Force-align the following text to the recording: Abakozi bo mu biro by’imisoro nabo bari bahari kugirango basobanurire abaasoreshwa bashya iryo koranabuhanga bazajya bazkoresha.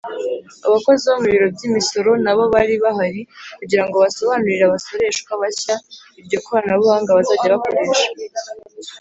Abakozi 0.67 1.03
bo 1.09 1.17
mu 1.21 1.27
biro 1.33 1.47
by’imisoro 1.55 2.09
nabo 2.25 2.43
bari 2.53 2.73
bahari 2.83 3.21
kugirango 3.59 3.95
basobanurire 4.03 4.63
abaasoreshwa 4.65 5.31
bashya 5.41 5.75
iryo 6.19 6.37
koranabuhanga 6.45 7.17
bazajya 7.17 7.53
bazkoresha. 7.61 8.07